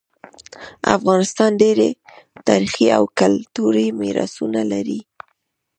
افغانستان 0.97 1.51
ډیر 1.61 1.77
تاریخي 2.47 2.87
او 2.97 3.03
کلتوری 3.19 3.87
میراثونه 3.99 4.61
لري 4.71 4.99